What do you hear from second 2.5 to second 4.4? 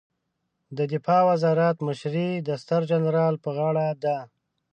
ستر جنرال په غاړه ده